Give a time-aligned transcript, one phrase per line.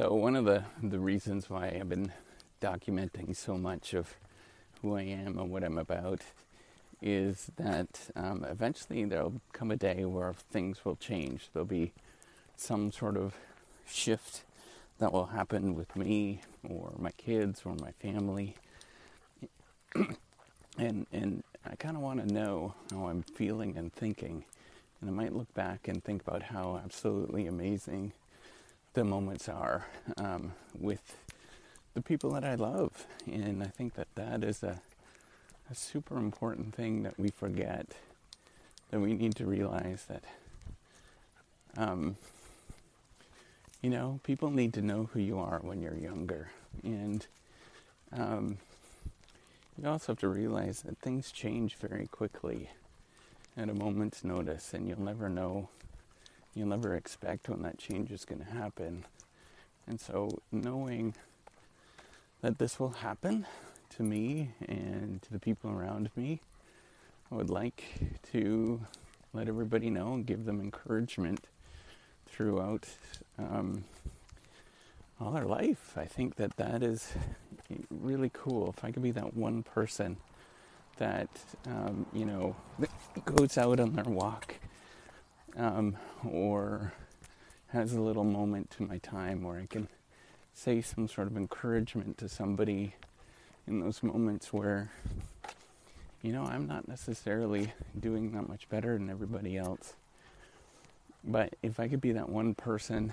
[0.00, 2.10] So, one of the, the reasons why I've been
[2.62, 4.16] documenting so much of
[4.80, 6.22] who I am and what I'm about
[7.02, 11.50] is that um, eventually there'll come a day where things will change.
[11.52, 11.92] There'll be
[12.56, 13.34] some sort of
[13.86, 14.42] shift
[15.00, 18.56] that will happen with me or my kids or my family.
[20.78, 24.46] and and I kind of want to know how I'm feeling and thinking.
[25.02, 28.14] And I might look back and think about how absolutely amazing
[28.94, 29.86] the moments are
[30.16, 31.16] um, with
[31.94, 33.06] the people that I love.
[33.26, 34.80] And I think that that is a,
[35.70, 37.86] a super important thing that we forget.
[38.90, 40.24] That we need to realize that,
[41.76, 42.16] um,
[43.80, 46.50] you know, people need to know who you are when you're younger.
[46.82, 47.24] And
[48.12, 48.58] um,
[49.80, 52.70] you also have to realize that things change very quickly
[53.56, 55.68] at a moment's notice, and you'll never know,
[56.54, 59.04] you'll never expect when that change is going to happen.
[59.86, 61.14] And so, knowing
[62.42, 63.46] that this will happen
[63.96, 66.40] to me and to the people around me,
[67.30, 67.84] I would like
[68.32, 68.80] to
[69.32, 71.46] let everybody know and give them encouragement
[72.26, 72.86] throughout
[73.38, 73.84] um,
[75.20, 75.94] all their life.
[75.96, 77.12] I think that that is
[77.90, 78.74] really cool.
[78.76, 80.16] If I could be that one person
[80.96, 81.28] that
[81.66, 82.56] um, you know
[83.24, 84.56] goes out on their walk
[85.56, 85.96] um,
[86.28, 86.92] or
[87.68, 89.88] has a little moment to my time where I can
[90.54, 92.94] say some sort of encouragement to somebody
[93.66, 94.90] in those moments where
[96.22, 99.94] you know I'm not necessarily doing that much better than everybody else.
[101.22, 103.12] But if I could be that one person,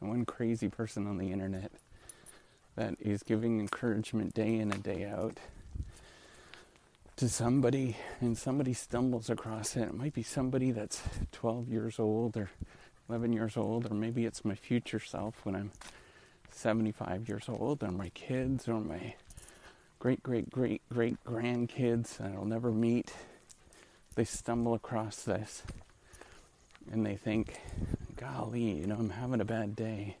[0.00, 1.70] one crazy person on the internet
[2.76, 5.38] that is giving encouragement day in and day out
[7.18, 9.82] to somebody and somebody stumbles across it.
[9.82, 11.02] It might be somebody that's
[11.32, 12.48] 12 years old or
[13.08, 15.72] 11 years old, or maybe it's my future self when I'm
[16.52, 19.16] 75 years old, or my kids, or my
[19.98, 23.12] great, great, great, great grandkids that I'll never meet.
[24.14, 25.64] They stumble across this
[26.92, 27.60] and they think,
[28.16, 30.18] golly, you know, I'm having a bad day.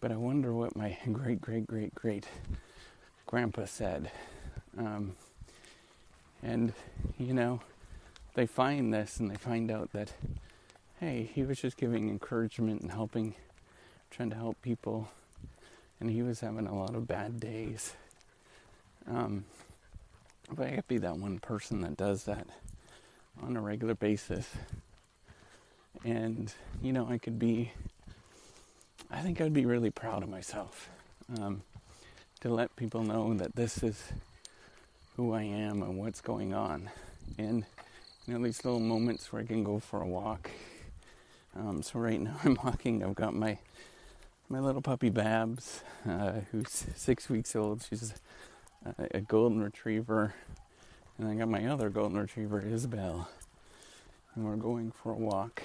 [0.00, 2.28] But I wonder what my great, great, great, great
[3.26, 4.12] grandpa said.
[4.78, 5.16] Um,
[6.42, 6.72] and,
[7.18, 7.60] you know,
[8.34, 10.12] they find this and they find out that,
[11.00, 13.34] hey, he was just giving encouragement and helping,
[14.10, 15.08] trying to help people.
[16.00, 17.94] And he was having a lot of bad days.
[19.08, 19.44] Um,
[20.50, 22.46] if I could be that one person that does that
[23.42, 24.48] on a regular basis,
[26.04, 26.52] and
[26.82, 27.72] you know, I could be
[29.10, 30.90] I think I'd be really proud of myself
[31.38, 31.62] um,
[32.40, 34.12] to let people know that this is
[35.16, 36.90] who I am and what's going on.
[37.38, 37.64] And,
[38.26, 40.50] you know, these little moments where I can go for a walk.
[41.54, 43.02] Um, so right now I'm walking.
[43.02, 43.58] I've got my
[44.48, 47.84] my little puppy Babs, uh, who's six weeks old.
[47.88, 48.14] She's
[48.84, 50.34] a, a golden retriever,
[51.18, 53.28] and I got my other golden retriever, Isabel,
[54.34, 55.64] and we're going for a walk.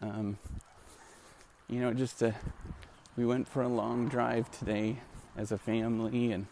[0.00, 0.38] Um,
[1.68, 2.36] you know, just to,
[3.16, 4.98] we went for a long drive today
[5.36, 6.46] as a family and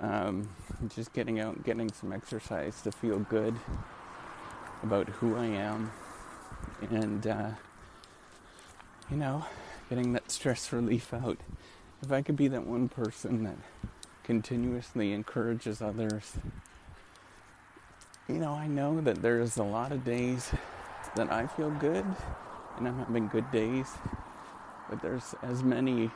[0.00, 0.48] um,
[0.94, 3.54] just getting out getting some exercise to feel good
[4.82, 5.92] about who I am
[6.90, 7.50] and, uh,
[9.10, 9.44] you know,
[9.88, 11.38] getting that stress relief out.
[12.02, 13.58] If I could be that one person that
[14.24, 16.32] continuously encourages others,
[18.28, 20.50] you know, I know that there's a lot of days
[21.16, 22.06] that I feel good
[22.78, 23.88] and I'm having good days,
[24.88, 26.10] but there's as many,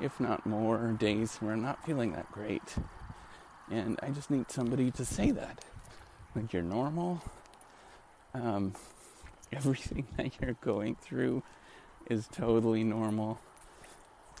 [0.00, 2.76] if not more, days where I'm not feeling that great.
[3.70, 5.64] And I just need somebody to say that.
[6.34, 7.22] Like, you're normal.
[8.34, 8.74] Um,
[9.52, 11.42] everything that you're going through
[12.08, 13.38] is totally normal.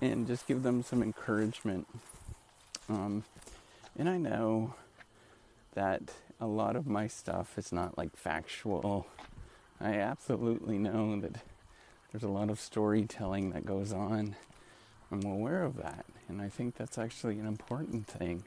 [0.00, 1.86] And just give them some encouragement.
[2.88, 3.24] Um,
[3.98, 4.74] and I know
[5.74, 6.02] that
[6.40, 9.06] a lot of my stuff is not like factual
[9.80, 11.36] I absolutely know that
[12.10, 14.34] there's a lot of storytelling that goes on.
[15.10, 18.44] I'm aware of that, and I think that's actually an important thing.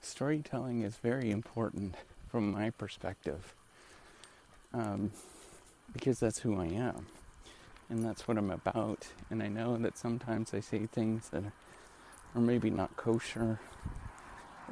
[0.00, 1.94] Storytelling is very important
[2.28, 3.54] from my perspective
[4.74, 5.12] um,
[5.92, 7.06] because that's who I am
[7.88, 9.06] and that's what I'm about.
[9.30, 11.44] And I know that sometimes I say things that
[12.34, 13.60] are maybe not kosher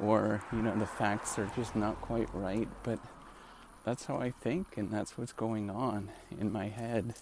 [0.01, 2.99] or, you know, the facts are just not quite right, but
[3.85, 6.09] that's how I think, and that's what's going on
[6.39, 7.13] in my head.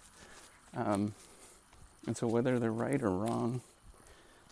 [0.75, 1.13] Um,
[2.07, 3.61] and so, whether they're right or wrong,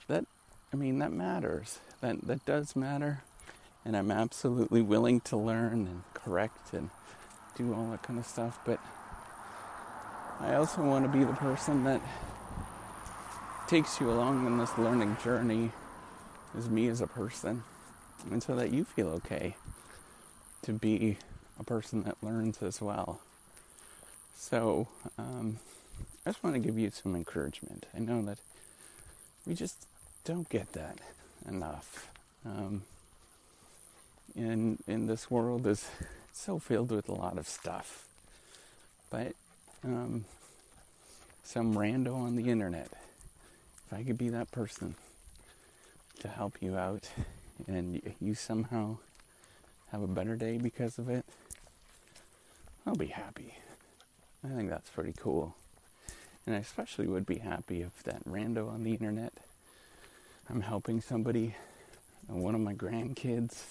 [0.07, 0.25] that
[0.73, 1.79] I mean, that matters.
[2.01, 3.23] That that does matter,
[3.85, 6.89] and I'm absolutely willing to learn and correct and
[7.55, 8.57] do all that kind of stuff.
[8.65, 8.79] But
[10.39, 12.01] I also want to be the person that
[13.67, 15.71] takes you along on this learning journey
[16.57, 17.63] as me as a person,
[18.31, 19.55] and so that you feel okay
[20.63, 21.17] to be
[21.59, 23.19] a person that learns as well.
[24.35, 24.87] So,
[25.17, 25.59] um,
[26.25, 27.85] I just want to give you some encouragement.
[27.95, 28.39] I know that
[29.45, 29.85] we just
[30.23, 30.99] don't get that
[31.47, 32.07] enough.
[32.45, 32.83] Um,
[34.35, 35.89] in in this world is
[36.33, 38.05] so filled with a lot of stuff,
[39.09, 39.33] but
[39.83, 40.25] um,
[41.43, 42.89] some rando on the internet.
[43.85, 44.95] If I could be that person
[46.19, 47.09] to help you out,
[47.67, 48.97] and you somehow
[49.91, 51.25] have a better day because of it,
[52.85, 53.55] I'll be happy.
[54.43, 55.55] I think that's pretty cool.
[56.45, 59.33] And I especially would be happy if that rando on the internet,
[60.51, 61.55] I'm helping somebody,
[62.29, 63.63] uh, one of my grandkids,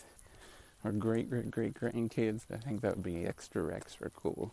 [0.83, 2.41] or great great great grandkids.
[2.51, 4.51] I think that would be extra extra cool.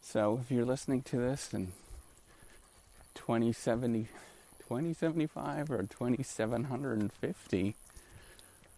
[0.00, 1.68] So if you're listening to this in
[3.14, 4.08] 2070,
[4.58, 7.76] 2075 or 2750,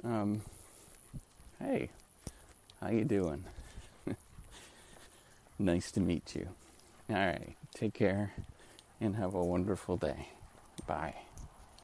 [0.05, 0.43] um,
[1.58, 1.88] hey,
[2.79, 3.44] how you doing?
[5.58, 6.49] nice to meet you.
[7.08, 8.35] All right, take care
[9.00, 10.29] and have a wonderful day.
[10.87, 11.14] Bye.